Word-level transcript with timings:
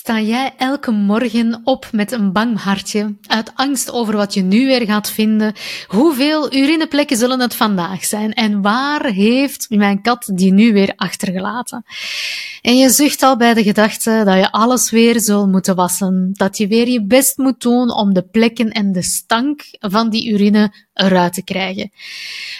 Sta 0.00 0.20
jij 0.20 0.52
elke 0.56 0.90
morgen 0.90 1.60
op 1.64 1.88
met 1.92 2.12
een 2.12 2.32
bang 2.32 2.60
hartje, 2.60 3.16
uit 3.26 3.50
angst 3.54 3.92
over 3.92 4.16
wat 4.16 4.34
je 4.34 4.42
nu 4.42 4.66
weer 4.66 4.86
gaat 4.86 5.10
vinden? 5.10 5.54
Hoeveel 5.86 6.54
urineplekken 6.54 7.16
zullen 7.16 7.40
het 7.40 7.54
vandaag 7.54 8.04
zijn? 8.04 8.32
En 8.32 8.62
waar 8.62 9.06
heeft 9.06 9.66
mijn 9.70 10.02
kat 10.02 10.30
die 10.34 10.52
nu 10.52 10.72
weer 10.72 10.92
achtergelaten? 10.96 11.84
En 12.62 12.76
je 12.76 12.88
zucht 12.88 13.22
al 13.22 13.36
bij 13.36 13.54
de 13.54 13.62
gedachte 13.62 14.22
dat 14.24 14.36
je 14.36 14.52
alles 14.52 14.90
weer 14.90 15.20
zult 15.20 15.50
moeten 15.50 15.76
wassen, 15.76 16.30
dat 16.32 16.56
je 16.56 16.66
weer 16.66 16.88
je 16.88 17.06
best 17.06 17.38
moet 17.38 17.60
doen 17.60 17.94
om 17.94 18.14
de 18.14 18.22
plekken 18.22 18.70
en 18.70 18.92
de 18.92 19.02
stank 19.02 19.62
van 19.70 20.10
die 20.10 20.32
urine 20.32 20.72
eruit 21.00 21.32
te 21.32 21.44
krijgen. 21.44 21.92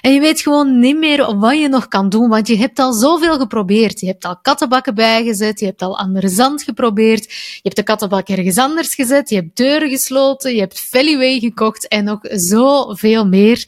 En 0.00 0.12
je 0.12 0.20
weet 0.20 0.40
gewoon 0.40 0.78
niet 0.78 0.98
meer 0.98 1.36
wat 1.38 1.58
je 1.58 1.68
nog 1.68 1.88
kan 1.88 2.08
doen, 2.08 2.28
want 2.28 2.48
je 2.48 2.56
hebt 2.56 2.78
al 2.78 2.92
zoveel 2.92 3.38
geprobeerd. 3.38 4.00
Je 4.00 4.06
hebt 4.06 4.24
al 4.24 4.38
kattenbakken 4.42 4.94
bijgezet, 4.94 5.60
je 5.60 5.66
hebt 5.66 5.82
al 5.82 5.98
andere 5.98 6.28
zand 6.28 6.62
geprobeerd, 6.62 7.24
je 7.24 7.60
hebt 7.62 7.76
de 7.76 7.82
kattenbak 7.82 8.28
ergens 8.28 8.58
anders 8.58 8.94
gezet, 8.94 9.28
je 9.28 9.34
hebt 9.34 9.56
deuren 9.56 9.88
gesloten, 9.88 10.54
je 10.54 10.60
hebt 10.60 10.80
Feliway 10.80 11.38
gekocht 11.38 11.88
en 11.88 12.04
nog 12.04 12.18
zoveel 12.22 13.26
meer. 13.26 13.64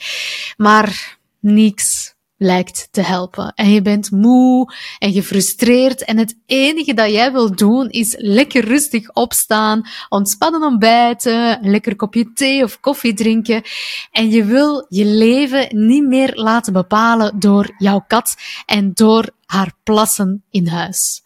Maar 0.57 1.19
niks 1.41 2.15
lijkt 2.43 2.89
te 2.91 3.01
helpen. 3.01 3.53
En 3.55 3.71
je 3.71 3.83
bent 3.83 4.11
moe 4.11 4.75
en 4.99 5.13
gefrustreerd 5.13 6.05
en 6.05 6.19
het 6.19 6.39
enige 6.47 6.95
dat 6.95 7.11
jij 7.11 7.33
wil 7.33 7.55
doen 7.55 7.91
is 7.91 8.15
lekker 8.19 8.65
rustig 8.65 9.13
opstaan, 9.13 9.83
ontspannen 10.09 10.63
ontbijten, 10.63 11.65
een 11.65 11.71
lekker 11.71 11.97
kopje 11.97 12.33
thee 12.33 12.63
of 12.63 12.81
koffie 12.81 13.15
drinken. 13.15 13.63
En 14.11 14.31
je 14.31 14.45
wil 14.45 14.87
je 14.89 15.05
leven 15.05 15.87
niet 15.87 16.07
meer 16.07 16.31
laten 16.35 16.73
bepalen 16.73 17.39
door 17.39 17.75
jouw 17.79 18.05
kat 18.07 18.35
en 18.67 18.93
door 18.95 19.31
haar 19.47 19.73
plassen 19.83 20.45
in 20.51 20.67
huis. 20.67 21.23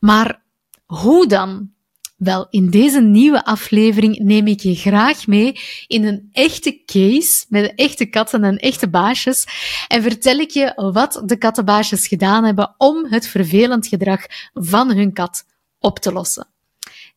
Maar 0.00 0.42
hoe 0.86 1.26
dan? 1.26 1.70
Wel, 2.18 2.46
in 2.50 2.70
deze 2.70 3.00
nieuwe 3.00 3.44
aflevering 3.44 4.18
neem 4.18 4.46
ik 4.46 4.60
je 4.60 4.74
graag 4.74 5.26
mee 5.26 5.60
in 5.86 6.04
een 6.04 6.28
echte 6.32 6.82
case 6.84 7.44
met 7.48 7.74
echte 7.74 8.06
katten 8.06 8.44
en 8.44 8.56
echte 8.56 8.88
baasjes 8.88 9.46
en 9.88 10.02
vertel 10.02 10.38
ik 10.38 10.50
je 10.50 10.90
wat 10.92 11.22
de 11.24 11.36
kattenbaasjes 11.36 12.06
gedaan 12.06 12.44
hebben 12.44 12.74
om 12.76 13.06
het 13.06 13.28
vervelend 13.28 13.86
gedrag 13.86 14.26
van 14.52 14.90
hun 14.90 15.12
kat 15.12 15.44
op 15.78 15.98
te 15.98 16.12
lossen. 16.12 16.46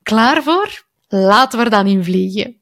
Klaar 0.03 0.43
voor? 0.43 0.85
Laten 1.07 1.59
we 1.59 1.65
er 1.65 1.71
dan 1.71 1.87
in 1.87 2.03
vliegen. 2.03 2.61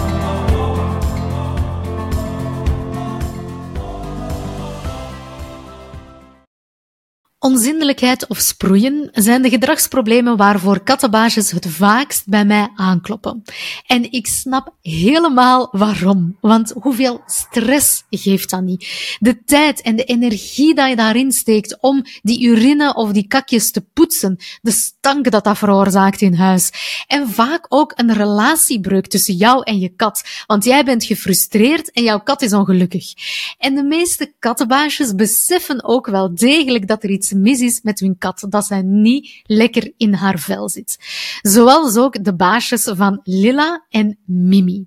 Onzindelijkheid 7.43 8.27
of 8.27 8.37
sproeien 8.37 9.09
zijn 9.11 9.41
de 9.41 9.49
gedragsproblemen 9.49 10.37
waarvoor 10.37 10.79
kattenbaasjes 10.79 11.51
het 11.51 11.67
vaakst 11.67 12.27
bij 12.27 12.45
mij 12.45 12.71
aankloppen. 12.75 13.43
En 13.87 14.11
ik 14.11 14.27
snap 14.27 14.73
helemaal 14.81 15.67
waarom. 15.71 16.37
Want 16.41 16.73
hoeveel 16.79 17.21
stress 17.25 18.03
geeft 18.09 18.49
dat 18.49 18.61
niet? 18.61 19.15
De 19.19 19.43
tijd 19.43 19.81
en 19.81 19.95
de 19.95 20.03
energie 20.03 20.75
dat 20.75 20.89
je 20.89 20.95
daarin 20.95 21.31
steekt 21.31 21.77
om 21.79 22.03
die 22.21 22.43
urine 22.47 22.95
of 22.95 23.11
die 23.11 23.27
kakjes 23.27 23.71
te 23.71 23.81
poetsen, 23.93 24.37
de 24.61 24.71
stank 25.01 25.31
dat 25.31 25.43
dat 25.43 25.57
veroorzaakt 25.57 26.21
in 26.21 26.33
huis. 26.33 26.71
En 27.07 27.29
vaak 27.29 27.65
ook 27.69 27.93
een 27.95 28.13
relatiebreuk 28.13 29.07
tussen 29.07 29.33
jou 29.33 29.63
en 29.63 29.79
je 29.79 29.89
kat. 29.89 30.23
Want 30.47 30.63
jij 30.63 30.83
bent 30.83 31.03
gefrustreerd 31.03 31.91
en 31.91 32.03
jouw 32.03 32.19
kat 32.19 32.41
is 32.41 32.53
ongelukkig. 32.53 33.13
En 33.57 33.75
de 33.75 33.83
meeste 33.83 34.33
kattenbaasjes 34.39 35.15
beseffen 35.15 35.83
ook 35.83 36.07
wel 36.07 36.35
degelijk 36.35 36.87
dat 36.87 37.03
er 37.03 37.09
iets 37.09 37.31
mis 37.31 37.59
is 37.59 37.81
met 37.81 37.99
hun 37.99 38.17
kat, 38.17 38.45
dat 38.49 38.65
zij 38.65 38.81
niet 38.81 39.41
lekker 39.43 39.93
in 39.97 40.13
haar 40.13 40.39
vel 40.39 40.69
zit. 40.69 40.97
Zoals 41.41 41.97
ook 41.97 42.23
de 42.23 42.35
baasjes 42.35 42.83
van 42.83 43.19
Lilla 43.23 43.85
en 43.89 44.17
Mimi. 44.25 44.85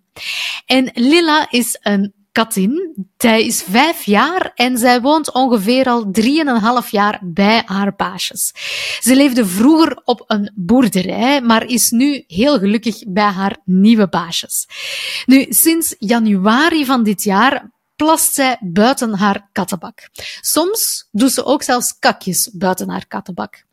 En 0.66 0.90
Lilla 0.92 1.50
is 1.50 1.78
een 1.80 2.13
katin. 2.34 2.94
Zij 3.16 3.44
is 3.46 3.62
vijf 3.62 4.04
jaar 4.04 4.52
en 4.54 4.78
zij 4.78 5.00
woont 5.00 5.32
ongeveer 5.32 5.86
al 5.86 6.10
drieënhalf 6.10 6.90
jaar 6.90 7.20
bij 7.22 7.62
haar 7.66 7.94
baasjes. 7.96 8.52
Ze 9.00 9.16
leefde 9.16 9.46
vroeger 9.46 10.00
op 10.04 10.24
een 10.26 10.52
boerderij, 10.54 11.40
maar 11.40 11.66
is 11.66 11.90
nu 11.90 12.24
heel 12.26 12.58
gelukkig 12.58 13.02
bij 13.06 13.24
haar 13.24 13.56
nieuwe 13.64 14.08
baasjes. 14.08 14.66
Nu, 15.26 15.46
sinds 15.48 15.94
januari 15.98 16.84
van 16.84 17.02
dit 17.02 17.22
jaar 17.22 17.72
plast 17.96 18.34
zij 18.34 18.56
buiten 18.60 19.14
haar 19.14 19.48
kattenbak. 19.52 20.08
Soms 20.40 21.08
doet 21.12 21.32
ze 21.32 21.44
ook 21.44 21.62
zelfs 21.62 21.98
kakjes 21.98 22.50
buiten 22.52 22.90
haar 22.90 23.06
kattenbak. 23.06 23.64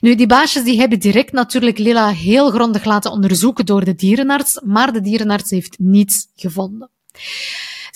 Nu, 0.00 0.14
die 0.14 0.26
baasjes 0.26 0.64
die 0.64 0.78
hebben 0.78 0.98
direct 0.98 1.32
natuurlijk 1.32 1.78
Lila 1.78 2.08
heel 2.08 2.50
grondig 2.50 2.84
laten 2.84 3.10
onderzoeken 3.10 3.66
door 3.66 3.84
de 3.84 3.94
dierenarts, 3.94 4.60
maar 4.64 4.92
de 4.92 5.00
dierenarts 5.00 5.50
heeft 5.50 5.78
niets 5.78 6.26
gevonden. 6.34 6.90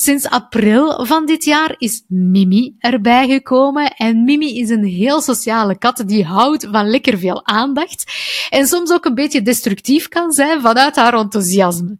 Sinds 0.01 0.29
april 0.29 1.07
van 1.07 1.27
dit 1.27 1.45
jaar 1.45 1.75
is 1.79 2.05
Mimi 2.09 2.75
erbij 2.79 3.29
gekomen. 3.29 3.95
En 3.97 4.25
Mimi 4.25 4.59
is 4.59 4.71
een 4.71 4.85
heel 4.85 5.21
sociale 5.21 5.79
kat 5.79 6.03
die 6.07 6.25
houdt 6.25 6.67
van 6.71 6.91
lekker 6.91 7.19
veel 7.19 7.47
aandacht. 7.47 8.05
En 8.51 8.67
soms 8.67 8.93
ook 8.93 9.05
een 9.05 9.15
beetje 9.15 9.43
destructief 9.43 10.09
kan 10.09 10.33
zijn 10.33 10.61
vanuit 10.61 10.97
haar 10.97 11.15
enthousiasme. 11.15 11.99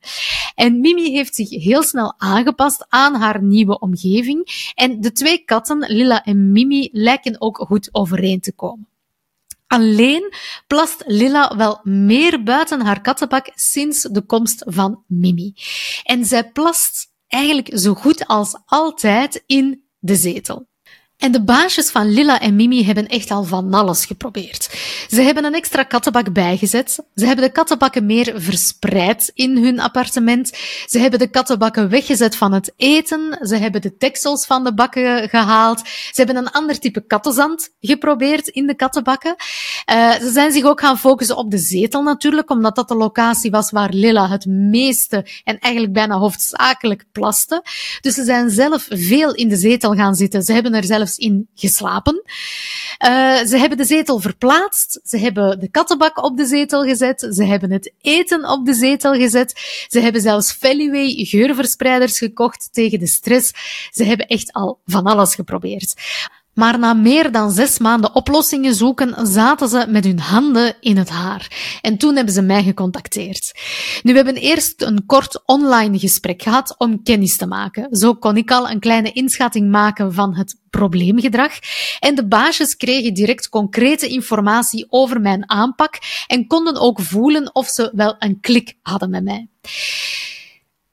En 0.55 0.81
Mimi 0.81 1.11
heeft 1.11 1.35
zich 1.35 1.51
heel 1.51 1.83
snel 1.83 2.15
aangepast 2.19 2.87
aan 2.89 3.15
haar 3.15 3.43
nieuwe 3.43 3.79
omgeving. 3.79 4.73
En 4.75 5.01
de 5.01 5.13
twee 5.13 5.39
katten, 5.45 5.79
Lila 5.79 6.25
en 6.25 6.53
Mimi, 6.53 6.89
lijken 6.93 7.41
ook 7.41 7.57
goed 7.57 7.89
overeen 7.93 8.41
te 8.41 8.53
komen. 8.53 8.89
Alleen 9.67 10.33
plast 10.67 11.03
Lila 11.07 11.57
wel 11.57 11.81
meer 11.83 12.43
buiten 12.43 12.81
haar 12.81 13.01
kattenbak 13.01 13.51
sinds 13.55 14.03
de 14.03 14.23
komst 14.23 14.63
van 14.67 15.03
Mimi. 15.07 15.55
En 16.03 16.25
zij 16.25 16.51
plast 16.51 17.17
eigenlijk 17.29 17.79
zo 17.79 17.95
goed 17.95 18.27
als 18.27 18.61
altijd 18.65 19.43
in 19.47 19.85
de 19.99 20.17
zetel. 20.17 20.69
En 21.19 21.33
de 21.33 21.43
baasjes 21.43 21.91
van 21.91 22.13
Lilla 22.13 22.41
en 22.41 22.57
Mimi 22.57 22.85
hebben 22.85 23.07
echt 23.07 23.31
al 23.31 23.45
van 23.45 23.75
alles 23.75 24.05
geprobeerd. 24.05 24.69
Ze 25.09 25.23
hebben 25.23 25.45
een 25.45 25.55
extra 25.55 25.83
kattenbak 25.83 26.33
bijgezet. 26.33 26.99
Ze 27.15 27.27
hebben 27.27 27.45
de 27.45 27.53
kattenbakken 27.53 28.07
meer 28.07 28.33
verspreid 28.37 29.31
in 29.35 29.57
hun 29.57 29.81
appartement. 29.81 30.53
Ze 30.87 30.99
hebben 30.99 31.19
de 31.19 31.31
kattenbakken 31.31 31.89
weggezet 31.89 32.37
van 32.37 32.53
het 32.53 32.73
eten. 32.77 33.39
Ze 33.43 33.57
hebben 33.57 33.81
de 33.81 33.97
teksels 33.97 34.47
van 34.47 34.65
de 34.65 34.75
bakken 34.75 35.29
gehaald. 35.29 35.79
Ze 35.87 36.13
hebben 36.15 36.37
een 36.37 36.51
ander 36.51 36.79
type 36.79 37.07
kattenzand 37.07 37.71
geprobeerd 37.81 38.49
in 38.49 38.67
de 38.67 38.75
kattenbakken. 38.75 39.37
Uh, 39.91 40.13
ze 40.13 40.31
zijn 40.31 40.53
zich 40.53 40.65
ook 40.65 40.81
gaan 40.81 40.99
focussen 40.99 41.37
op 41.37 41.51
de 41.51 41.59
zetel 41.59 42.03
natuurlijk, 42.03 42.51
omdat 42.51 42.77
dat 42.77 42.89
de 42.89 42.95
locatie 42.95 43.51
was 43.51 43.71
waar 43.71 43.93
Lilla 43.93 44.29
het 44.29 44.47
meeste 44.47 45.27
en 45.45 45.59
eigenlijk 45.59 45.95
bijna 45.95 46.19
hoofdzakelijk 46.19 47.05
plaste. 47.13 47.65
Dus 48.01 48.15
ze 48.15 48.25
zijn 48.25 48.51
zelf 48.51 48.87
veel 48.91 49.35
in 49.35 49.49
de 49.49 49.57
zetel 49.57 49.95
gaan 49.95 50.15
zitten. 50.15 50.43
Ze 50.43 50.53
hebben 50.53 50.75
er 50.75 50.85
zelf 50.85 51.07
in 51.17 51.49
geslapen. 51.55 52.23
Uh, 53.05 53.37
ze 53.37 53.57
hebben 53.57 53.79
de 53.79 53.85
zetel 53.85 54.19
verplaatst. 54.21 55.01
Ze 55.05 55.19
hebben 55.19 55.61
de 55.61 55.71
kattenbak 55.71 56.25
op 56.25 56.37
de 56.37 56.47
zetel 56.47 56.85
gezet. 56.85 57.29
Ze 57.31 57.45
hebben 57.45 57.71
het 57.71 57.93
eten 58.01 58.49
op 58.49 58.67
de 58.67 58.75
zetel 58.75 59.15
gezet. 59.15 59.53
Ze 59.89 60.01
hebben 60.01 60.21
zelfs 60.21 60.53
Feliway 60.53 61.25
geurverspreiders 61.25 62.19
gekocht 62.19 62.69
tegen 62.73 62.99
de 62.99 63.07
stress. 63.07 63.53
Ze 63.91 64.05
hebben 64.05 64.27
echt 64.27 64.53
al 64.53 64.81
van 64.85 65.05
alles 65.05 65.35
geprobeerd. 65.35 65.95
Maar 66.59 66.79
na 66.79 66.95
meer 66.95 67.33
dan 67.33 67.51
zes 67.51 67.79
maanden 67.79 68.15
oplossingen 68.15 68.75
zoeken, 68.75 69.27
zaten 69.27 69.69
ze 69.69 69.87
met 69.89 70.05
hun 70.05 70.19
handen 70.19 70.77
in 70.81 70.97
het 70.97 71.09
haar. 71.09 71.79
En 71.83 71.99
toen 71.99 72.17
hebben 72.17 72.35
ze 72.35 72.43
mij 72.43 72.63
gecontacteerd. 72.63 73.53
Nu, 74.03 74.11
we 74.11 74.17
hebben 74.17 74.43
eerst 74.43 74.83
een 74.83 75.07
kort 75.07 75.43
online 75.47 75.99
gesprek 75.99 76.43
gehad 76.43 76.75
om 76.79 77.03
kennis 77.03 77.37
te 77.37 77.47
maken. 77.47 77.97
Zo 77.97 78.15
kon 78.15 78.37
ik 78.37 78.51
al 78.51 78.71
een 78.71 78.81
kleine 78.81 79.13
inschatting 79.13 79.71
maken 79.71 80.15
van 80.15 80.35
het 80.37 80.57
probleemgedrag. 80.71 81.53
En 82.01 82.15
de 82.15 82.27
baasjes 82.27 82.77
kregen 82.77 83.15
direct 83.15 83.49
concrete 83.49 84.09
informatie 84.09 84.87
over 84.89 85.21
mijn 85.21 85.51
aanpak 85.51 85.99
en 86.27 86.47
konden 86.47 86.77
ook 86.77 87.01
voelen 87.01 87.55
of 87.55 87.69
ze 87.69 87.91
wel 87.95 88.17
een 88.19 88.41
klik 88.41 88.75
hadden 88.83 89.11
met 89.11 89.25
mij. 89.25 89.49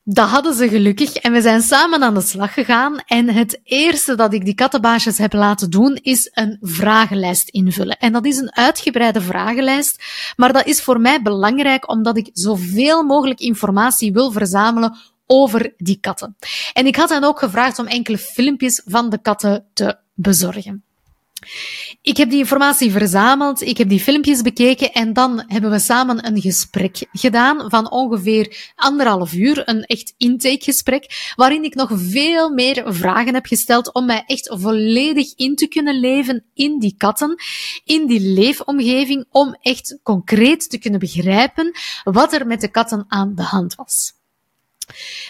Dat 0.08 0.30
hadden 0.30 0.54
ze 0.54 0.70
gelukkig 0.70 1.16
en 1.16 1.32
we 1.32 1.42
zijn 1.42 1.62
samen 1.62 2.04
aan 2.04 2.14
de 2.14 2.22
slag 2.22 2.54
gegaan. 2.54 3.00
En 3.06 3.30
het 3.30 3.60
eerste 3.64 4.16
dat 4.16 4.34
ik 4.34 4.46
die 4.46 4.54
kattenbaasjes 4.54 5.18
heb 5.18 5.34
laten 5.34 5.70
doen, 5.70 6.00
is 6.02 6.30
een 6.34 6.58
vragenlijst 6.62 7.50
invullen. 7.50 7.98
En 7.98 8.14
dat 8.14 8.26
is 8.26 8.38
een 8.38 8.56
uitgebreide 8.56 9.22
vragenlijst, 9.22 10.04
maar 10.36 10.54
dat 10.54 10.66
is 10.66 10.82
voor 10.82 11.00
mij 11.00 11.22
belangrijk 11.22 11.90
omdat 11.90 12.18
ik 12.18 12.30
zoveel 12.34 13.04
mogelijk 13.04 13.40
informatie 13.40 14.14
wil 14.14 14.32
verzamelen 14.32 14.98
over 15.26 15.74
die 15.78 15.98
katten. 16.02 16.36
En 16.74 16.86
ik 16.86 16.96
had 16.96 17.10
hen 17.10 17.24
ook 17.24 17.40
gevraagd 17.40 17.80
om 17.80 17.88
enkele 17.88 18.18
filmpjes 18.18 18.82
van 18.86 19.10
de 19.10 19.22
katten 19.22 19.66
te 19.74 19.98
bezorgen. 20.14 20.84
Ik 22.06 22.18
heb 22.18 22.30
die 22.30 22.40
informatie 22.40 22.92
verzameld, 22.92 23.62
ik 23.62 23.78
heb 23.78 23.90
die 23.90 24.00
filmpjes 24.00 24.42
bekeken 24.42 24.92
en 24.92 25.14
dan 25.14 25.44
hebben 25.48 25.72
we 25.72 25.80
samen 25.80 26.26
een 26.28 26.42
gesprek 26.42 27.08
gedaan 27.12 27.70
van 27.70 27.92
ongeveer 27.92 28.74
anderhalf 28.76 29.34
uur, 29.34 29.62
een 29.70 29.84
echt 29.84 30.14
intakegesprek, 30.18 31.34
waarin 31.36 31.64
ik 31.64 31.76
nog 31.76 31.90
veel 31.94 32.50
meer 32.50 32.84
vragen 32.94 33.34
heb 33.34 33.46
gesteld 33.46 33.94
om 33.94 34.06
mij 34.06 34.24
echt 34.26 34.54
volledig 34.54 35.36
in 35.36 35.56
te 35.56 35.68
kunnen 35.68 36.00
leven 36.00 36.44
in 36.54 36.80
die 36.80 36.96
katten, 36.98 37.36
in 37.84 38.08
die 38.08 38.22
leefomgeving, 38.22 39.26
om 39.32 39.58
echt 39.62 40.00
concreet 40.04 40.70
te 40.70 40.78
kunnen 40.78 41.00
begrijpen 41.00 41.72
wat 42.04 42.34
er 42.34 42.48
met 42.48 42.62
de 42.62 42.72
katten 42.72 43.06
aan 43.08 43.36
de 43.36 43.44
hand 43.44 43.76
was. 43.76 44.15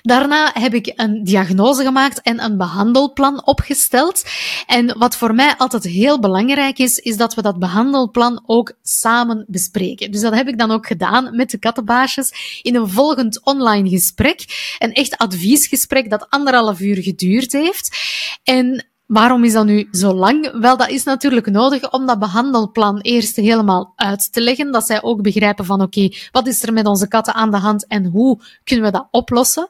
Daarna 0.01 0.51
heb 0.53 0.73
ik 0.73 0.93
een 0.95 1.23
diagnose 1.23 1.83
gemaakt 1.83 2.21
en 2.21 2.43
een 2.43 2.57
behandelplan 2.57 3.45
opgesteld. 3.45 4.23
En 4.65 4.97
wat 4.97 5.15
voor 5.15 5.35
mij 5.35 5.55
altijd 5.57 5.83
heel 5.83 6.19
belangrijk 6.19 6.79
is, 6.79 6.97
is 6.97 7.17
dat 7.17 7.33
we 7.33 7.41
dat 7.41 7.59
behandelplan 7.59 8.43
ook 8.45 8.73
samen 8.83 9.45
bespreken. 9.47 10.11
Dus 10.11 10.21
dat 10.21 10.33
heb 10.33 10.47
ik 10.47 10.57
dan 10.57 10.71
ook 10.71 10.87
gedaan 10.87 11.35
met 11.35 11.49
de 11.49 11.57
kattenbaasjes 11.57 12.59
in 12.61 12.75
een 12.75 12.89
volgend 12.89 13.43
online 13.43 13.89
gesprek. 13.89 14.45
Een 14.79 14.93
echt 14.93 15.17
adviesgesprek 15.17 16.09
dat 16.09 16.29
anderhalf 16.29 16.79
uur 16.79 17.03
geduurd 17.03 17.51
heeft. 17.51 17.97
En 18.43 18.85
Waarom 19.05 19.43
is 19.43 19.53
dat 19.53 19.65
nu 19.65 19.87
zo 19.91 20.13
lang? 20.13 20.59
Wel, 20.59 20.77
dat 20.77 20.89
is 20.89 21.03
natuurlijk 21.03 21.49
nodig 21.49 21.91
om 21.91 22.05
dat 22.05 22.19
behandelplan 22.19 22.99
eerst 22.99 23.35
helemaal 23.35 23.93
uit 23.95 24.33
te 24.33 24.41
leggen. 24.41 24.71
Dat 24.71 24.85
zij 24.85 25.03
ook 25.03 25.21
begrijpen 25.21 25.65
van 25.65 25.81
oké, 25.81 26.09
wat 26.31 26.47
is 26.47 26.63
er 26.63 26.73
met 26.73 26.85
onze 26.85 27.07
katten 27.07 27.33
aan 27.33 27.51
de 27.51 27.57
hand 27.57 27.87
en 27.87 28.05
hoe 28.05 28.39
kunnen 28.63 28.85
we 28.85 28.91
dat 28.91 29.07
oplossen? 29.11 29.67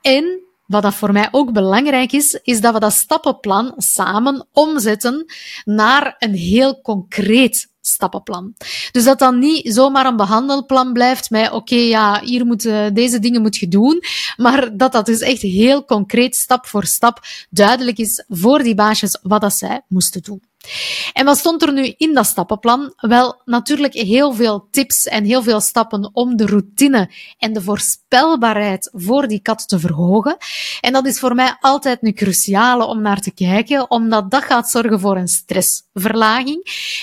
En 0.00 0.40
wat 0.66 0.82
dat 0.82 0.94
voor 0.94 1.12
mij 1.12 1.28
ook 1.30 1.52
belangrijk 1.52 2.12
is, 2.12 2.40
is 2.42 2.60
dat 2.60 2.72
we 2.72 2.80
dat 2.80 2.92
stappenplan 2.92 3.72
samen 3.76 4.46
omzetten 4.52 5.24
naar 5.64 6.16
een 6.18 6.34
heel 6.34 6.80
concreet 6.80 7.72
stappenplan. 7.86 8.54
Dus 8.92 9.04
dat 9.04 9.18
dan 9.18 9.38
niet 9.38 9.74
zomaar 9.74 10.06
een 10.06 10.16
behandelplan 10.16 10.92
blijft 10.92 11.30
met 11.30 11.50
oké, 11.50 11.74
ja, 11.74 12.20
hier 12.20 12.46
moet, 12.46 12.64
uh, 12.64 12.86
deze 12.92 13.18
dingen 13.18 13.42
moet 13.42 13.56
je 13.56 13.68
doen, 13.68 14.02
maar 14.36 14.76
dat 14.76 14.92
dat 14.92 15.06
dus 15.06 15.20
echt 15.20 15.42
heel 15.42 15.84
concreet, 15.84 16.36
stap 16.36 16.66
voor 16.66 16.84
stap, 16.84 17.20
duidelijk 17.50 17.98
is 17.98 18.24
voor 18.28 18.62
die 18.62 18.74
baasjes 18.74 19.18
wat 19.22 19.40
dat 19.40 19.54
zij 19.54 19.80
moesten 19.88 20.22
doen. 20.22 20.42
En 21.12 21.24
wat 21.24 21.38
stond 21.38 21.62
er 21.62 21.72
nu 21.72 21.94
in 21.96 22.14
dat 22.14 22.26
stappenplan? 22.26 22.92
Wel, 22.96 23.40
natuurlijk 23.44 23.94
heel 23.94 24.32
veel 24.32 24.68
tips 24.70 25.06
en 25.06 25.24
heel 25.24 25.42
veel 25.42 25.60
stappen 25.60 26.10
om 26.12 26.36
de 26.36 26.46
routine 26.46 27.10
en 27.38 27.52
de 27.52 27.62
voorspelbaarheid 27.62 28.90
voor 28.92 29.26
die 29.26 29.40
kat 29.42 29.68
te 29.68 29.78
verhogen. 29.78 30.36
En 30.80 30.92
dat 30.92 31.06
is 31.06 31.18
voor 31.18 31.34
mij 31.34 31.56
altijd 31.60 32.02
nu 32.02 32.12
cruciale 32.12 32.84
om 32.84 33.00
naar 33.00 33.20
te 33.20 33.34
kijken, 33.34 33.90
omdat 33.90 34.30
dat 34.30 34.44
gaat 34.44 34.70
zorgen 34.70 35.00
voor 35.00 35.16
een 35.16 35.28
stressverlaging. 35.28 36.62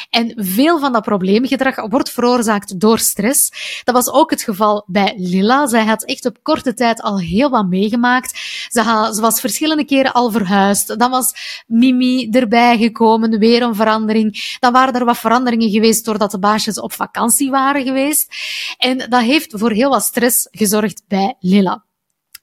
En 0.10 0.34
veel 0.36 0.80
van 0.80 0.94
dat 0.94 1.04
probleemgedrag 1.04 1.90
wordt 1.90 2.10
veroorzaakt 2.10 2.80
door 2.80 3.00
stress. 3.00 3.52
Dat 3.84 3.96
was 3.96 4.12
ook 4.12 4.30
het 4.30 4.42
geval 4.42 4.84
bij 4.88 5.14
Lila. 5.18 5.68
Zij 5.68 5.86
had 5.86 6.04
echt 6.04 6.26
op 6.26 6.38
korte 6.42 6.74
tijd 6.74 7.02
al 7.02 7.20
heel 7.20 7.50
wat 7.50 7.68
meegemaakt. 7.68 8.40
Ze, 8.70 9.12
ze 9.16 9.22
was 9.22 9.40
verschillende 9.40 9.86
keren 9.86 10.14
al 10.14 10.32
verhuisd. 10.32 11.00
Dan 11.00 11.12
was 11.12 11.34
Mimi 11.68 12.30
erbij 12.30 12.78
gekomen, 12.78 13.40
een 13.60 13.76
verandering. 13.76 14.58
Dan 14.60 14.74
waren 14.74 14.94
er 14.94 15.06
wat 15.06 15.18
veranderingen 15.18 15.70
geweest 15.70 16.06
doordat 16.06 16.32
de 16.32 16.40
baasjes 16.40 16.80
op 16.80 16.94
vakantie 16.94 17.50
waren 17.50 17.84
geweest. 17.84 18.36
En 18.78 18.98
dat 18.98 19.22
heeft 19.22 19.54
voor 19.56 19.72
heel 19.72 19.90
wat 19.90 20.04
stress 20.04 20.48
gezorgd 20.52 21.04
bij 21.08 21.36
Lila. 21.40 21.84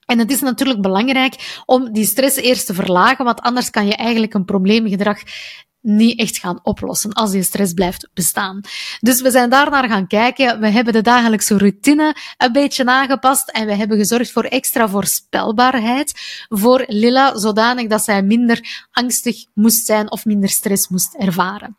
En 0.05 0.19
het 0.19 0.31
is 0.31 0.41
natuurlijk 0.41 0.81
belangrijk 0.81 1.61
om 1.65 1.93
die 1.93 2.05
stress 2.05 2.35
eerst 2.35 2.65
te 2.65 2.73
verlagen, 2.73 3.25
want 3.25 3.41
anders 3.41 3.69
kan 3.69 3.85
je 3.85 3.95
eigenlijk 3.95 4.33
een 4.33 4.45
probleemgedrag 4.45 5.21
niet 5.81 6.19
echt 6.19 6.37
gaan 6.37 6.59
oplossen 6.63 7.13
als 7.13 7.31
die 7.31 7.43
stress 7.43 7.73
blijft 7.73 8.09
bestaan. 8.13 8.61
Dus 8.99 9.21
we 9.21 9.31
zijn 9.31 9.49
daar 9.49 9.69
naar 9.69 9.87
gaan 9.89 10.07
kijken. 10.07 10.59
We 10.59 10.69
hebben 10.69 10.93
de 10.93 11.01
dagelijkse 11.01 11.57
routine 11.57 12.15
een 12.37 12.51
beetje 12.51 12.85
aangepast 12.85 13.49
en 13.49 13.65
we 13.65 13.73
hebben 13.75 13.97
gezorgd 13.97 14.31
voor 14.31 14.43
extra 14.43 14.89
voorspelbaarheid 14.89 16.13
voor 16.49 16.83
Lilla, 16.87 17.37
zodanig 17.37 17.87
dat 17.87 18.03
zij 18.03 18.23
minder 18.23 18.87
angstig 18.91 19.45
moest 19.53 19.85
zijn 19.85 20.11
of 20.11 20.25
minder 20.25 20.49
stress 20.49 20.87
moest 20.87 21.13
ervaren. 21.13 21.77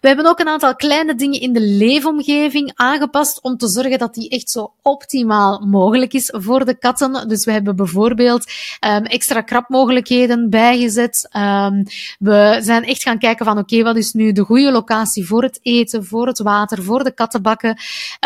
We 0.00 0.08
hebben 0.08 0.26
ook 0.26 0.38
een 0.38 0.48
aantal 0.48 0.74
kleine 0.74 1.14
dingen 1.14 1.40
in 1.40 1.52
de 1.52 1.60
leefomgeving 1.60 2.72
aangepast 2.74 3.42
om 3.42 3.56
te 3.56 3.68
zorgen 3.68 3.98
dat 3.98 4.14
die 4.14 4.28
echt 4.28 4.50
zo 4.50 4.74
optimaal 4.82 5.66
mogelijk 5.66 6.12
is 6.12 6.34
voor 6.36 6.64
de 6.64 6.78
katten. 6.78 7.28
Dus 7.28 7.44
we 7.44 7.52
hebben 7.52 7.76
bijvoorbeeld 7.76 8.52
um, 8.86 9.04
extra 9.04 9.40
krapmogelijkheden 9.40 10.50
bijgezet. 10.50 11.28
Um, 11.36 11.82
we 12.18 12.58
zijn 12.62 12.84
echt 12.84 13.02
gaan 13.08 13.18
kijken 13.18 13.44
van 13.44 13.58
oké, 13.58 13.82
wat 13.82 13.96
is 13.96 14.12
nu 14.12 14.32
de 14.32 14.44
goede 14.44 14.72
locatie 14.72 15.26
voor 15.26 15.42
het 15.42 15.58
eten, 15.62 16.04
voor 16.04 16.26
het 16.26 16.38
water, 16.38 16.82
voor 16.82 17.04
de 17.04 17.14
kattenbakken 17.14 17.78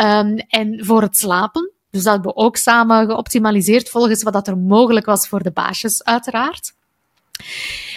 um, 0.03 0.37
en 0.49 0.85
voor 0.85 1.03
het 1.03 1.17
slapen. 1.17 1.71
Dus 1.91 2.03
dat 2.03 2.13
hebben 2.13 2.35
we 2.35 2.41
ook 2.41 2.57
samen 2.57 3.07
geoptimaliseerd 3.07 3.91
volgens 3.91 4.23
wat 4.23 4.33
dat 4.33 4.49
er 4.49 4.59
mogelijk 4.59 5.07
was 5.07 5.29
voor 5.29 5.43
de 5.43 5.51
baasjes, 5.51 6.05
uiteraard. 6.05 6.73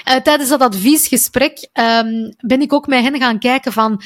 Uh, 0.08 0.16
tijdens 0.16 0.50
dat 0.50 0.62
adviesgesprek 0.62 1.70
um, 1.74 2.36
ben 2.38 2.62
ik 2.62 2.74
ook 2.74 2.88
met 2.88 3.02
hen 3.04 3.18
gaan 3.18 3.40
kijken 3.40 3.72
van 3.72 4.02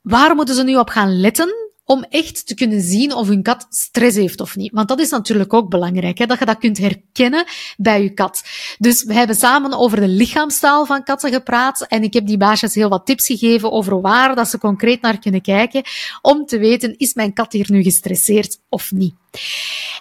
waar 0.00 0.34
moeten 0.34 0.54
ze 0.54 0.62
nu 0.62 0.76
op 0.76 0.88
gaan 0.88 1.20
letten 1.20 1.69
om 1.90 2.04
echt 2.08 2.46
te 2.46 2.54
kunnen 2.54 2.80
zien 2.80 3.14
of 3.14 3.28
hun 3.28 3.42
kat 3.42 3.66
stress 3.70 4.16
heeft 4.16 4.40
of 4.40 4.56
niet. 4.56 4.72
Want 4.72 4.88
dat 4.88 5.00
is 5.00 5.10
natuurlijk 5.10 5.52
ook 5.52 5.68
belangrijk, 5.68 6.18
hè, 6.18 6.26
dat 6.26 6.38
je 6.38 6.44
dat 6.44 6.58
kunt 6.58 6.78
herkennen 6.78 7.44
bij 7.76 8.02
je 8.02 8.10
kat. 8.10 8.42
Dus 8.78 9.04
we 9.04 9.14
hebben 9.14 9.36
samen 9.36 9.72
over 9.72 10.00
de 10.00 10.08
lichaamstaal 10.08 10.86
van 10.86 11.04
katten 11.04 11.32
gepraat 11.32 11.86
en 11.86 12.02
ik 12.02 12.12
heb 12.14 12.26
die 12.26 12.36
baasjes 12.36 12.74
heel 12.74 12.88
wat 12.88 13.06
tips 13.06 13.26
gegeven 13.26 13.72
over 13.72 14.00
waar 14.00 14.34
dat 14.34 14.48
ze 14.48 14.58
concreet 14.58 15.00
naar 15.00 15.18
kunnen 15.18 15.40
kijken 15.40 15.82
om 16.22 16.46
te 16.46 16.58
weten, 16.58 16.98
is 16.98 17.14
mijn 17.14 17.32
kat 17.32 17.52
hier 17.52 17.66
nu 17.70 17.82
gestresseerd 17.82 18.58
of 18.68 18.92
niet. 18.92 19.14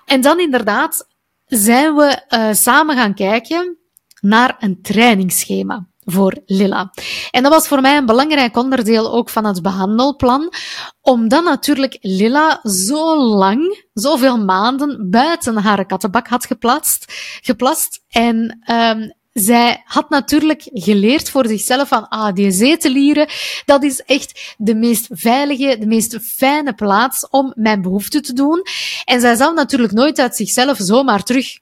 En 0.06 0.22
dan 0.22 0.40
inderdaad 0.40 1.08
zijn 1.46 1.96
we 1.96 2.22
uh, 2.30 2.54
samen 2.54 2.96
gaan 2.96 3.14
kijken 3.14 3.78
naar 4.22 4.56
een 4.60 4.82
trainingsschema 4.82 5.89
voor 6.06 6.42
Lilla. 6.46 6.92
En 7.32 7.44
dat 7.44 7.52
was 7.52 7.68
voor 7.68 7.82
mij 7.82 7.98
een 7.98 8.06
belangrijk 8.06 8.58
onderdeel 8.58 9.14
ook 9.14 9.30
van 9.30 9.46
het 9.46 9.62
behandelplan, 9.62 10.54
omdat 11.02 11.44
natuurlijk 11.44 11.98
Lilla 12.02 12.60
zo 12.64 13.18
lang, 13.18 13.86
zoveel 13.94 14.38
maanden 14.38 15.10
buiten 15.10 15.58
haar 15.58 15.86
kattenbak 15.86 16.28
had 16.28 16.46
geplast, 16.46 17.06
geplast 17.42 18.04
en 18.10 18.64
um, 18.72 19.18
zij 19.34 19.82
had 19.86 20.10
natuurlijk 20.10 20.70
geleerd 20.74 21.30
voor 21.30 21.48
zichzelf 21.48 21.88
van, 21.88 22.08
ah, 22.08 22.36
die 22.36 22.52
zetelieren, 22.52 23.28
dat 23.66 23.84
is 23.84 24.02
echt 24.02 24.56
de 24.58 24.76
meest 24.76 25.08
veilige, 25.10 25.78
de 25.80 25.86
meest 25.86 26.18
fijne 26.22 26.74
plaats 26.74 27.28
om 27.30 27.54
mijn 27.56 27.82
behoefte 27.82 28.22
te 28.22 28.34
doen. 28.34 28.66
En 29.06 29.22
zij 29.22 29.36
zou 29.36 29.54
natuurlijk 29.54 29.94
nooit 29.94 30.20
uit 30.20 30.36
zichzelf 30.36 30.78
zomaar 30.78 31.24
terug 31.24 31.60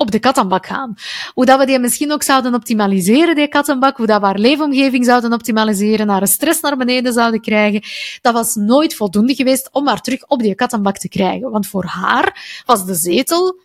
op 0.00 0.10
de 0.10 0.18
kattenbak 0.18 0.66
gaan. 0.66 0.94
Hoe 1.34 1.44
dat 1.44 1.58
we 1.58 1.66
die 1.66 1.78
misschien 1.78 2.12
ook 2.12 2.22
zouden 2.22 2.54
optimaliseren, 2.54 3.34
die 3.34 3.48
kattenbak, 3.48 3.96
hoe 3.96 4.06
dat 4.06 4.20
we 4.20 4.26
haar 4.26 4.38
leefomgeving 4.38 5.04
zouden 5.04 5.32
optimaliseren, 5.32 6.08
haar 6.08 6.28
stress 6.28 6.60
naar 6.60 6.76
beneden 6.76 7.12
zouden 7.12 7.40
krijgen, 7.40 7.82
dat 8.20 8.32
was 8.32 8.54
nooit 8.54 8.94
voldoende 8.94 9.34
geweest 9.34 9.68
om 9.72 9.86
haar 9.86 10.00
terug 10.00 10.26
op 10.26 10.38
die 10.38 10.54
kattenbak 10.54 10.98
te 10.98 11.08
krijgen. 11.08 11.50
Want 11.50 11.66
voor 11.66 11.84
haar 11.84 12.62
was 12.66 12.86
de 12.86 12.94
zetel 12.94 13.60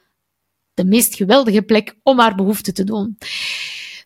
de 0.74 0.86
meest 0.86 1.16
geweldige 1.16 1.62
plek 1.62 1.96
om 2.04 2.20
haar 2.20 2.36
behoefte 2.36 2.72
te 2.72 2.84
doen. 2.84 3.18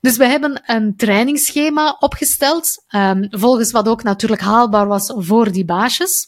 Dus 0.02 0.18
we 0.18 0.26
hebben 0.26 0.62
een 0.66 0.96
trainingsschema 0.96 1.96
opgesteld, 2.00 2.84
um, 2.96 3.28
volgens 3.30 3.72
wat 3.72 3.88
ook 3.88 4.04
natuurlijk 4.04 4.42
haalbaar 4.42 4.88
was 4.88 5.14
voor 5.16 5.52
die 5.52 5.66
baasjes. 5.66 6.28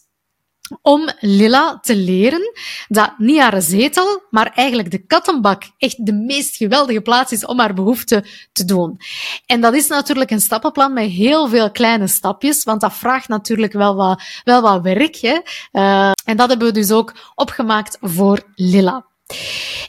Om 0.81 1.09
Lilla 1.19 1.79
te 1.81 1.95
leren 1.95 2.51
dat 2.87 3.13
niet 3.17 3.39
haar 3.39 3.61
zetel, 3.61 4.23
maar 4.29 4.51
eigenlijk 4.55 4.91
de 4.91 5.05
kattenbak 5.05 5.63
echt 5.77 6.05
de 6.05 6.13
meest 6.13 6.55
geweldige 6.55 7.01
plaats 7.01 7.31
is 7.31 7.45
om 7.45 7.59
haar 7.59 7.73
behoefte 7.73 8.25
te 8.51 8.65
doen. 8.65 8.99
En 9.45 9.61
dat 9.61 9.73
is 9.73 9.87
natuurlijk 9.87 10.31
een 10.31 10.41
stappenplan 10.41 10.93
met 10.93 11.09
heel 11.09 11.47
veel 11.47 11.71
kleine 11.71 12.07
stapjes, 12.07 12.63
want 12.63 12.81
dat 12.81 12.93
vraagt 12.93 13.27
natuurlijk 13.27 13.73
wel 13.73 13.95
wat, 13.95 14.21
wel 14.43 14.61
wat 14.61 14.81
werk. 14.81 15.15
Hè? 15.15 15.39
Uh, 15.71 16.11
en 16.25 16.37
dat 16.37 16.49
hebben 16.49 16.67
we 16.67 16.73
dus 16.73 16.91
ook 16.91 17.13
opgemaakt 17.35 17.97
voor 18.01 18.39
Lilla. 18.55 19.10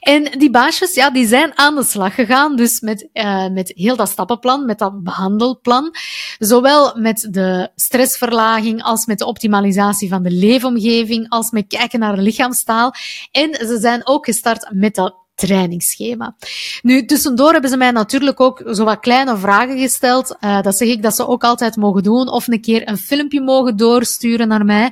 En 0.00 0.38
die 0.38 0.50
baasjes, 0.50 0.94
ja, 0.94 1.10
die 1.10 1.26
zijn 1.26 1.58
aan 1.58 1.74
de 1.74 1.84
slag 1.84 2.14
gegaan, 2.14 2.56
dus 2.56 2.80
met, 2.80 3.08
uh, 3.12 3.48
met 3.48 3.72
heel 3.74 3.96
dat 3.96 4.08
stappenplan, 4.08 4.64
met 4.64 4.78
dat 4.78 5.02
behandelplan. 5.02 5.94
Zowel 6.38 6.98
met 6.98 7.28
de 7.30 7.70
stressverlaging 7.74 8.82
als 8.82 9.06
met 9.06 9.18
de 9.18 9.26
optimalisatie 9.26 10.08
van 10.08 10.22
de 10.22 10.30
leefomgeving, 10.30 11.28
als 11.28 11.50
met 11.50 11.66
kijken 11.66 11.98
naar 11.98 12.18
lichaamstaal. 12.18 12.94
En 13.30 13.54
ze 13.54 13.78
zijn 13.80 14.06
ook 14.06 14.24
gestart 14.24 14.68
met 14.72 14.94
dat 14.94 15.21
trainingsschema. 15.34 16.36
Nu, 16.82 17.04
tussendoor 17.04 17.52
hebben 17.52 17.70
ze 17.70 17.76
mij 17.76 17.90
natuurlijk 17.90 18.40
ook 18.40 18.62
zo 18.72 18.84
wat 18.84 19.00
kleine 19.00 19.36
vragen 19.36 19.78
gesteld. 19.78 20.36
Uh, 20.40 20.62
dat 20.62 20.76
zeg 20.76 20.88
ik 20.88 21.02
dat 21.02 21.14
ze 21.14 21.26
ook 21.26 21.44
altijd 21.44 21.76
mogen 21.76 22.02
doen. 22.02 22.28
Of 22.28 22.48
een 22.48 22.60
keer 22.60 22.88
een 22.88 22.98
filmpje 22.98 23.40
mogen 23.40 23.76
doorsturen 23.76 24.48
naar 24.48 24.64
mij 24.64 24.90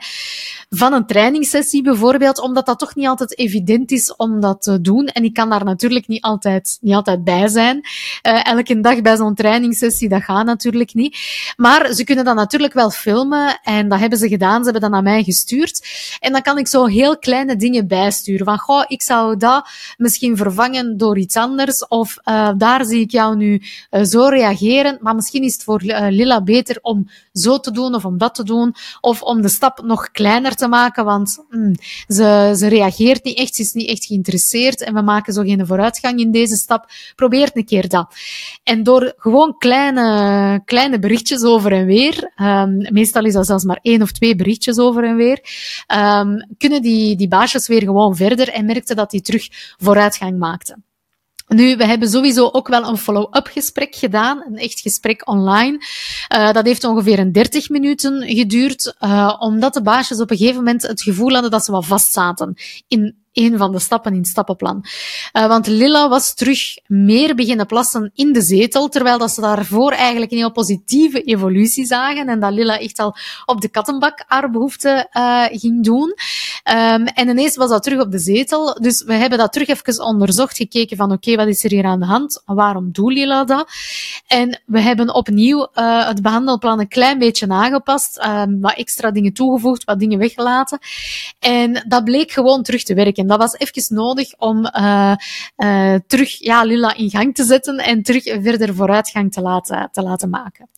van 0.71 0.93
een 0.93 1.07
trainingssessie 1.07 1.83
bijvoorbeeld, 1.83 2.41
omdat 2.41 2.67
dat 2.67 2.79
toch 2.79 2.95
niet 2.95 3.07
altijd 3.07 3.39
evident 3.39 3.91
is 3.91 4.17
om 4.17 4.41
dat 4.41 4.63
te 4.63 4.81
doen. 4.81 5.07
En 5.07 5.25
ik 5.25 5.35
kan 5.35 5.51
daar 5.51 5.65
natuurlijk 5.65 6.09
niet 6.09 6.23
altijd, 6.23 6.79
niet 6.81 6.95
altijd 6.95 7.25
bij 7.25 7.49
zijn. 7.49 7.77
Uh, 7.77 8.47
elke 8.47 8.81
dag 8.81 9.03
bij 9.03 9.17
zo'n 9.17 9.35
trainingssessie, 9.35 10.09
dat 10.09 10.23
gaat 10.23 10.45
natuurlijk 10.45 10.95
niet. 10.95 11.19
Maar 11.57 11.93
ze 11.93 12.05
kunnen 12.05 12.25
dat 12.25 12.35
natuurlijk 12.35 12.73
wel 12.73 12.91
filmen 12.91 13.61
en 13.63 13.89
dat 13.89 13.99
hebben 13.99 14.19
ze 14.19 14.29
gedaan. 14.29 14.59
Ze 14.59 14.65
hebben 14.65 14.81
dat 14.83 14.91
naar 14.91 15.03
mij 15.03 15.23
gestuurd. 15.23 15.87
En 16.21 16.33
dan 16.33 16.43
kan 16.43 16.59
ik 16.59 16.69
zo 16.69 16.87
heel 16.87 17.19
kleine 17.19 17.57
dingen 17.57 17.87
bijsturen. 17.87 18.47
Van, 18.47 18.59
goh, 18.59 18.85
ik 18.87 19.03
zou 19.03 19.37
dat 19.37 19.69
misschien 19.97 20.30
vervangen 20.37 20.97
door 20.97 21.19
iets 21.19 21.37
anders. 21.37 21.87
Of 21.89 22.17
uh, 22.25 22.51
daar 22.57 22.85
zie 22.85 23.01
ik 23.01 23.11
jou 23.11 23.37
nu 23.37 23.63
uh, 23.91 24.03
zo 24.05 24.25
reageren. 24.25 24.99
Maar 25.01 25.15
misschien 25.15 25.43
is 25.43 25.53
het 25.53 25.65
voor 25.65 25.81
Lilla 26.11 26.43
beter 26.43 26.79
om 26.83 27.09
zo 27.33 27.61
te 27.61 27.71
doen 27.71 27.95
of 27.95 28.05
om 28.05 28.19
dat 28.19 28.35
te 28.35 28.45
doen. 28.45 28.75
Of 29.01 29.23
om 29.23 29.43
de 29.43 29.49
stap 29.49 29.83
nog 29.83 30.11
kleiner 30.11 30.55
te 30.55 30.69
maken, 30.69 31.05
want 31.05 31.45
mm, 31.51 31.75
ze, 32.09 32.55
ze 32.57 32.69
reageert 32.69 33.25
niet 33.25 33.39
echt, 33.39 33.55
ze 33.55 33.63
is 33.63 33.73
niet 33.73 33.89
echt 33.89 34.05
geïnteresseerd 34.05 34.83
en 34.83 34.95
we 34.95 35.01
maken 35.01 35.33
zo 35.33 35.43
geen 35.43 35.67
vooruitgang 35.67 36.21
in 36.21 36.31
deze 36.31 36.57
stap. 36.57 36.87
Probeer 37.17 37.51
een 37.55 37.65
keer 37.65 37.89
dat. 37.89 38.15
En 38.63 38.83
door 38.83 39.13
gewoon 39.17 39.55
kleine, 39.59 40.63
kleine 40.65 40.99
berichtjes 40.99 41.43
over 41.43 41.73
en 41.73 41.87
weer, 41.87 42.33
um, 42.37 42.87
meestal 42.93 43.25
is 43.25 43.33
dat 43.33 43.47
zelfs 43.47 43.65
maar 43.65 43.79
één 43.83 44.03
of 44.03 44.13
twee 44.13 44.37
berichtjes 44.37 44.79
over 44.79 45.05
en 45.05 45.17
weer, 45.17 45.41
um, 45.95 46.47
kunnen 46.59 46.83
die, 46.83 47.17
die 47.17 47.29
baasjes 47.29 47.69
weer 47.69 47.83
gewoon 47.83 48.17
verder 48.17 48.49
en 48.49 48.65
merkte 48.65 48.95
dat 48.95 49.11
die 49.11 49.21
terug 49.21 49.49
Nu, 51.55 51.77
we 51.77 51.85
hebben 51.85 52.09
sowieso 52.09 52.49
ook 52.53 52.69
wel 52.69 52.89
een 52.89 52.97
follow-up 52.97 53.47
gesprek 53.47 53.95
gedaan, 53.95 54.45
een 54.47 54.57
echt 54.57 54.81
gesprek 54.81 55.29
online. 55.29 55.85
Uh, 56.35 56.53
dat 56.53 56.65
heeft 56.65 56.85
ongeveer 56.85 57.19
een 57.19 57.33
30 57.33 57.69
minuten 57.69 58.23
geduurd, 58.23 58.97
uh, 59.01 59.37
omdat 59.39 59.75
de 59.75 59.83
baasjes 59.83 60.21
op 60.21 60.31
een 60.31 60.37
gegeven 60.37 60.57
moment 60.57 60.83
het 60.83 61.03
gevoel 61.03 61.33
hadden 61.33 61.51
dat 61.51 61.65
ze 61.65 61.73
wat 61.73 61.87
vastzaten 61.87 62.55
in 62.89 63.25
een 63.33 63.59
van 63.59 63.73
de 63.73 63.79
stappen 63.79 64.13
in 64.13 64.19
het 64.19 64.27
stappenplan. 64.27 64.85
Uh, 65.33 65.47
want 65.47 65.67
Lilla 65.67 66.09
was 66.09 66.35
terug 66.35 66.61
meer 66.87 67.35
beginnen 67.35 67.67
plassen 67.67 68.11
in 68.15 68.33
de 68.33 68.43
zetel, 68.43 68.89
terwijl 68.89 69.19
dat 69.19 69.31
ze 69.31 69.41
daarvoor 69.41 69.93
eigenlijk 69.93 70.33
een 70.33 70.39
heel 70.39 70.53
positieve 70.53 71.23
evolutie 71.23 71.87
zagen 71.87 72.29
en 72.29 72.41
dat 72.41 72.53
Lilla 72.53 72.79
echt 72.79 72.99
al 72.99 73.17
op 73.45 73.61
de 73.61 73.69
kattenbak 73.69 74.25
haar 74.27 74.51
behoefte 74.51 75.09
uh, 75.13 75.45
ging 75.51 75.85
doen. 75.85 76.15
Um, 76.71 77.07
en 77.07 77.29
ineens 77.29 77.57
was 77.57 77.71
dat 77.71 77.83
terug 77.83 78.01
op 78.01 78.11
de 78.11 78.19
zetel. 78.19 78.75
Dus 78.81 79.03
we 79.03 79.15
hebben 79.15 79.39
dat 79.39 79.53
terug 79.53 79.69
even 79.69 80.05
onderzocht, 80.05 80.57
gekeken 80.57 80.97
van 80.97 81.13
oké, 81.13 81.37
wat 81.37 81.47
is 81.47 81.65
er 81.65 81.71
hier 81.71 81.85
aan 81.85 82.01
de 82.01 82.07
hand? 82.07 82.43
Waarom 82.45 82.93
doet 82.93 83.13
Lilla 83.13 83.45
dat? 83.45 83.71
En 84.27 84.63
we 84.67 84.81
hebben 84.81 85.15
opnieuw 85.15 85.69
uh, 85.75 86.07
het 86.07 86.23
behandelplan 86.23 86.81
een 86.81 86.89
klein 86.89 87.19
beetje 87.19 87.49
aangepast, 87.49 88.25
um, 88.25 88.61
wat 88.61 88.75
extra 88.75 89.11
dingen 89.11 89.33
toegevoegd, 89.33 89.85
wat 89.85 89.99
dingen 89.99 90.19
weggelaten. 90.19 90.79
En 91.39 91.85
dat 91.89 92.05
bleek 92.05 92.33
gewoon 92.33 92.63
terug 92.63 92.83
te 92.83 92.95
werken. 92.95 93.20
Dat 93.27 93.39
was 93.39 93.55
even 93.55 93.95
nodig 93.95 94.35
om 94.39 94.69
uh, 94.77 95.15
uh, 95.57 95.95
terug 96.07 96.39
ja, 96.39 96.63
Lila 96.63 96.95
in 96.95 97.11
gang 97.11 97.35
te 97.35 97.45
zetten 97.45 97.79
en 97.79 98.03
terug 98.03 98.23
verder 98.23 98.75
vooruitgang 98.75 99.33
te 99.33 99.41
laten, 99.41 99.89
te 99.93 100.03
laten 100.03 100.31
maken. 100.31 100.69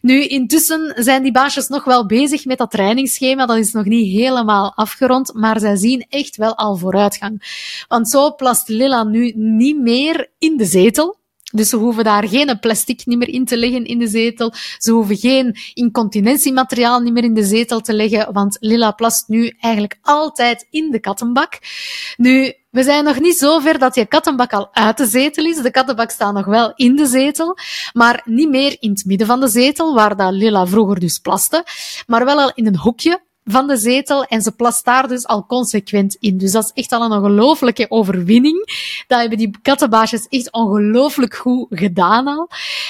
Nu, 0.00 0.24
intussen 0.24 0.94
zijn 0.96 1.22
die 1.22 1.32
baasjes 1.32 1.68
nog 1.68 1.84
wel 1.84 2.06
bezig 2.06 2.44
met 2.44 2.58
dat 2.58 2.70
trainingsschema. 2.70 3.46
Dat 3.46 3.56
is 3.56 3.72
nog 3.72 3.84
niet 3.84 4.12
helemaal 4.12 4.72
afgerond, 4.74 5.34
maar 5.34 5.60
zij 5.60 5.76
zien 5.76 6.06
echt 6.08 6.36
wel 6.36 6.56
al 6.56 6.76
vooruitgang. 6.76 7.42
Want 7.88 8.08
zo 8.08 8.34
plast 8.34 8.68
Lila 8.68 9.04
nu 9.04 9.32
niet 9.36 9.80
meer 9.80 10.30
in 10.38 10.56
de 10.56 10.64
zetel. 10.64 11.17
Dus 11.52 11.68
ze 11.68 11.76
hoeven 11.76 12.04
daar 12.04 12.28
geen 12.28 12.58
plastic 12.60 13.06
niet 13.06 13.18
meer 13.18 13.28
in 13.28 13.44
te 13.44 13.56
leggen 13.56 13.84
in 13.84 13.98
de 13.98 14.08
zetel. 14.08 14.52
Ze 14.78 14.92
hoeven 14.92 15.16
geen 15.16 15.56
incontinentiemateriaal 15.74 17.00
niet 17.00 17.12
meer 17.12 17.24
in 17.24 17.34
de 17.34 17.44
zetel 17.44 17.80
te 17.80 17.94
leggen, 17.94 18.32
want 18.32 18.56
Lilla 18.60 18.90
plast 18.90 19.28
nu 19.28 19.54
eigenlijk 19.60 19.98
altijd 20.02 20.66
in 20.70 20.90
de 20.90 21.00
kattenbak. 21.00 21.58
Nu, 22.16 22.52
we 22.70 22.82
zijn 22.82 23.04
nog 23.04 23.20
niet 23.20 23.36
zo 23.36 23.58
ver 23.58 23.78
dat 23.78 23.94
je 23.94 24.06
kattenbak 24.06 24.52
al 24.52 24.68
uit 24.74 24.96
de 24.96 25.06
zetel 25.06 25.44
is. 25.44 25.56
De 25.56 25.70
kattenbak 25.70 26.10
staat 26.10 26.34
nog 26.34 26.46
wel 26.46 26.72
in 26.74 26.96
de 26.96 27.06
zetel, 27.06 27.56
maar 27.92 28.22
niet 28.24 28.48
meer 28.48 28.76
in 28.80 28.90
het 28.90 29.04
midden 29.04 29.26
van 29.26 29.40
de 29.40 29.48
zetel, 29.48 29.94
waar 29.94 30.16
dat 30.16 30.32
Lilla 30.32 30.66
vroeger 30.66 31.00
dus 31.00 31.18
plaste, 31.18 31.64
maar 32.06 32.24
wel 32.24 32.40
al 32.40 32.52
in 32.54 32.66
een 32.66 32.78
hoekje 32.78 33.26
van 33.50 33.66
de 33.66 33.76
zetel 33.76 34.24
en 34.24 34.42
ze 34.42 34.52
plast 34.52 34.84
daar 34.84 35.08
dus 35.08 35.26
al 35.26 35.46
consequent 35.46 36.16
in. 36.20 36.38
Dus 36.38 36.52
dat 36.52 36.64
is 36.64 36.70
echt 36.82 36.92
al 36.92 37.02
een 37.02 37.18
ongelooflijke 37.18 37.86
overwinning. 37.88 38.56
Dat 39.06 39.20
hebben 39.20 39.38
die 39.38 39.58
kattenbaasjes 39.62 40.26
echt 40.28 40.52
ongelooflijk 40.52 41.34
goed 41.34 41.66
gedaan 41.70 42.26
al. 42.26 42.48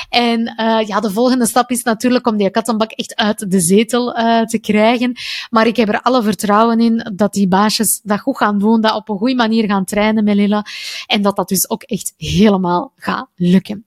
En 0.08 0.40
uh, 0.40 0.86
ja, 0.86 1.00
de 1.00 1.10
volgende 1.10 1.46
stap 1.46 1.70
is 1.70 1.82
natuurlijk 1.82 2.26
om 2.26 2.36
die 2.36 2.50
kattenbak 2.50 2.90
echt 2.90 3.16
uit 3.16 3.50
de 3.50 3.60
zetel 3.60 4.18
uh, 4.18 4.40
te 4.40 4.58
krijgen. 4.58 5.16
Maar 5.50 5.66
ik 5.66 5.76
heb 5.76 5.88
er 5.88 6.02
alle 6.02 6.22
vertrouwen 6.22 6.80
in 6.80 7.10
dat 7.14 7.32
die 7.32 7.48
baasjes 7.48 8.00
dat 8.02 8.20
goed 8.20 8.36
gaan 8.36 8.58
doen, 8.58 8.80
dat 8.80 8.94
op 8.94 9.08
een 9.08 9.18
goede 9.18 9.34
manier 9.34 9.64
gaan 9.64 9.84
trainen 9.84 10.24
met 10.24 10.34
Lilla. 10.34 10.64
En 11.06 11.22
dat 11.22 11.36
dat 11.36 11.48
dus 11.48 11.70
ook 11.70 11.82
echt 11.82 12.14
helemaal 12.16 12.92
gaat 12.96 13.28
lukken. 13.36 13.84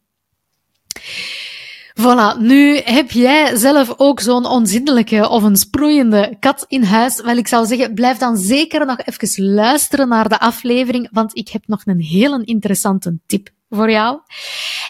Voilà, 2.01 2.37
nu 2.37 2.77
heb 2.77 3.11
jij 3.11 3.55
zelf 3.55 3.93
ook 3.97 4.19
zo'n 4.19 4.45
onzindelijke 4.45 5.29
of 5.29 5.43
een 5.43 5.55
sproeiende 5.55 6.35
kat 6.39 6.65
in 6.67 6.83
huis. 6.83 7.21
Wel, 7.21 7.37
ik 7.37 7.47
zou 7.47 7.65
zeggen, 7.65 7.93
blijf 7.93 8.17
dan 8.17 8.37
zeker 8.37 8.85
nog 8.85 8.97
even 9.05 9.53
luisteren 9.53 10.07
naar 10.07 10.29
de 10.29 10.39
aflevering, 10.39 11.09
want 11.11 11.37
ik 11.37 11.49
heb 11.49 11.67
nog 11.67 11.81
een 11.85 11.99
hele 11.99 12.43
interessante 12.43 13.17
tip 13.25 13.49
voor 13.69 13.91
jou. 13.91 14.19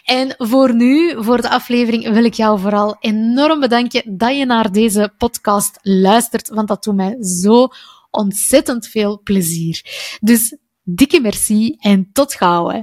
En 0.04 0.36
voor 0.38 0.74
nu, 0.76 1.24
voor 1.24 1.42
de 1.42 1.50
aflevering, 1.50 2.10
wil 2.14 2.24
ik 2.24 2.34
jou 2.34 2.60
vooral 2.60 2.96
enorm 3.00 3.60
bedanken 3.60 4.18
dat 4.18 4.38
je 4.38 4.46
naar 4.46 4.72
deze 4.72 5.14
podcast 5.18 5.80
luistert, 5.82 6.50
want 6.50 6.68
dat 6.68 6.84
doet 6.84 6.96
mij 6.96 7.24
zo 7.24 7.68
ontzettend 8.12 8.88
veel 8.88 9.22
plezier. 9.24 9.82
Dus 10.20 10.58
dikke 10.84 11.20
merci 11.22 11.76
en 11.80 12.10
tot 12.14 12.34
gauw. 12.34 12.70
Hè. 12.70 12.82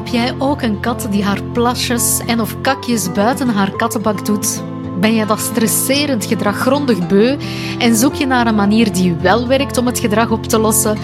Heb 0.00 0.08
jij 0.08 0.34
ook 0.38 0.62
een 0.62 0.80
kat 0.80 1.06
die 1.10 1.24
haar 1.24 1.42
plasjes 1.42 2.20
en 2.26 2.40
of 2.40 2.60
kakjes 2.60 3.12
buiten 3.12 3.48
haar 3.48 3.76
kattenbak 3.76 4.26
doet? 4.26 4.62
Ben 5.00 5.14
je 5.14 5.26
dat 5.26 5.40
stresserend 5.40 6.24
gedrag 6.24 6.56
grondig 6.56 7.06
beu 7.06 7.36
en 7.78 7.96
zoek 7.96 8.14
je 8.14 8.26
naar 8.26 8.46
een 8.46 8.54
manier 8.54 8.92
die 8.92 9.14
wel 9.14 9.46
werkt 9.46 9.78
om 9.78 9.86
het 9.86 9.98
gedrag 9.98 10.30
op 10.30 10.46
te 10.46 10.58
lossen? 10.58 10.98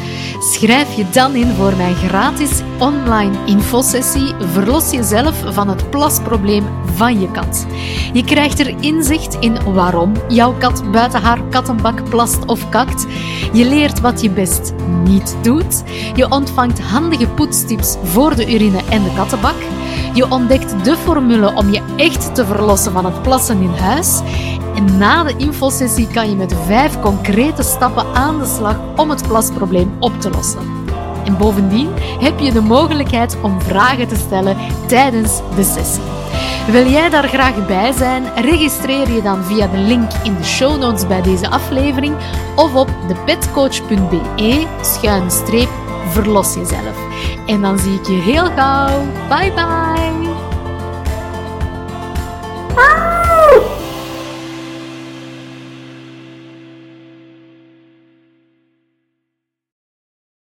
Schrijf 0.52 0.96
je 0.96 1.08
dan 1.10 1.34
in 1.34 1.54
voor 1.54 1.76
mijn 1.76 1.94
gratis 1.94 2.62
online 2.78 3.36
infosessie 3.46 4.34
Verlos 4.52 4.90
jezelf 4.90 5.42
van 5.46 5.68
het 5.68 5.90
plasprobleem 5.90 6.64
van 6.94 7.20
je 7.20 7.30
kat. 7.30 7.66
Je 8.12 8.24
krijgt 8.24 8.60
er 8.60 8.74
inzicht 8.80 9.36
in 9.40 9.72
waarom 9.72 10.12
jouw 10.28 10.54
kat 10.58 10.90
buiten 10.92 11.22
haar 11.22 11.42
kattenbak 11.50 12.08
plast 12.08 12.46
of 12.46 12.68
kakt. 12.68 13.06
Je 13.52 13.64
leert 13.64 14.00
wat 14.00 14.22
je 14.22 14.30
best 14.30 14.72
niet 15.04 15.36
doet. 15.42 15.82
Je 16.14 16.30
ontvangt 16.30 16.80
handige 16.80 17.28
poetstips 17.28 17.96
voor 18.02 18.36
de 18.36 18.54
urine 18.54 18.80
en 18.90 19.02
de 19.02 19.12
kattenbak. 19.14 19.56
Je 20.16 20.30
ontdekt 20.30 20.84
de 20.84 20.96
formule 20.96 21.54
om 21.54 21.70
je 21.70 21.82
echt 21.96 22.34
te 22.34 22.46
verlossen 22.46 22.92
van 22.92 23.04
het 23.04 23.22
plassen 23.22 23.62
in 23.62 23.70
huis. 23.70 24.20
En 24.74 24.98
na 24.98 25.24
de 25.24 25.34
infosessie 25.36 26.06
kan 26.06 26.30
je 26.30 26.36
met 26.36 26.54
vijf 26.66 27.00
concrete 27.00 27.62
stappen 27.62 28.06
aan 28.14 28.38
de 28.38 28.46
slag 28.46 28.76
om 28.96 29.10
het 29.10 29.28
plasprobleem 29.28 29.96
op 30.00 30.20
te 30.20 30.30
lossen. 30.30 30.60
En 31.24 31.36
bovendien 31.36 31.88
heb 32.20 32.38
je 32.38 32.52
de 32.52 32.60
mogelijkheid 32.60 33.36
om 33.42 33.60
vragen 33.60 34.08
te 34.08 34.16
stellen 34.16 34.56
tijdens 34.86 35.40
de 35.56 35.64
sessie. 35.64 36.02
Wil 36.70 36.86
jij 36.86 37.10
daar 37.10 37.28
graag 37.28 37.66
bij 37.66 37.92
zijn? 37.92 38.24
Registreer 38.36 39.10
je 39.10 39.22
dan 39.22 39.44
via 39.44 39.66
de 39.66 39.78
link 39.78 40.10
in 40.22 40.36
de 40.36 40.44
show 40.44 40.80
notes 40.80 41.06
bij 41.06 41.22
deze 41.22 41.50
aflevering 41.50 42.14
of 42.56 42.74
op 42.74 42.88
streep 45.28 45.85
verlos 46.08 46.54
jezelf. 46.54 46.96
En 47.46 47.60
dan 47.60 47.78
zie 47.78 47.94
ik 47.94 48.06
je 48.06 48.12
heel 48.12 48.50
gauw. 48.56 49.06
Bye 49.28 49.52
bye! 49.52 50.34